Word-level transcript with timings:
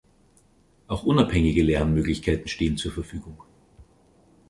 Auch 0.87 1.03
unabhängige 1.03 1.61
Lernmöglichkeiten 1.61 2.47
stehen 2.47 2.75
zur 2.75 2.91
Verfügung. 2.91 3.37